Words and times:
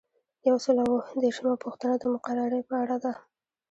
یو 0.47 0.57
سل 0.65 0.75
او 0.81 0.81
اووه 0.91 1.05
دیرشمه 1.21 1.53
پوښتنه 1.63 1.93
د 1.99 2.03
مقررې 2.13 2.61
په 2.69 2.75
اړه 2.83 2.97
ده. 3.03 3.13